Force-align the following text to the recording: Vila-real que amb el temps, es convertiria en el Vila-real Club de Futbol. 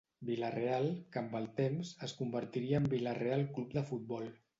Vila-real 0.27 0.85
que 1.15 1.19
amb 1.21 1.35
el 1.39 1.45
temps, 1.59 1.91
es 2.07 2.15
convertiria 2.21 2.79
en 2.83 2.87
el 2.89 2.95
Vila-real 2.95 3.45
Club 3.59 3.77
de 3.77 3.85
Futbol. 3.91 4.27